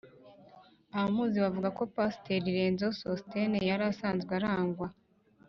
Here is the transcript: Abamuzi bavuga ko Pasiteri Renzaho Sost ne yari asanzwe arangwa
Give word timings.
Abamuzi 0.95 1.37
bavuga 1.45 1.69
ko 1.77 1.83
Pasiteri 1.95 2.55
Renzaho 2.57 2.93
Sost 2.99 3.31
ne 3.49 3.59
yari 3.69 3.83
asanzwe 3.91 4.31
arangwa 4.39 4.87